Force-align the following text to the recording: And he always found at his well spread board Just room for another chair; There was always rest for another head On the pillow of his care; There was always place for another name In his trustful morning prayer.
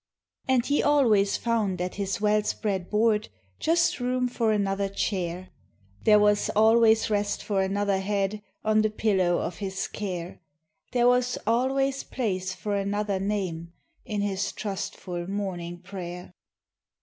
And 0.47 0.65
he 0.65 0.81
always 0.81 1.37
found 1.37 1.79
at 1.79 1.93
his 1.93 2.19
well 2.19 2.41
spread 2.41 2.89
board 2.89 3.29
Just 3.59 3.99
room 3.99 4.27
for 4.27 4.51
another 4.51 4.89
chair; 4.89 5.49
There 6.05 6.17
was 6.17 6.49
always 6.55 7.11
rest 7.11 7.43
for 7.43 7.61
another 7.61 7.99
head 7.99 8.41
On 8.63 8.81
the 8.81 8.89
pillow 8.89 9.37
of 9.37 9.57
his 9.59 9.87
care; 9.87 10.41
There 10.91 11.07
was 11.07 11.37
always 11.45 12.03
place 12.03 12.51
for 12.55 12.75
another 12.75 13.19
name 13.19 13.73
In 14.03 14.21
his 14.21 14.51
trustful 14.53 15.29
morning 15.29 15.77
prayer. 15.83 16.33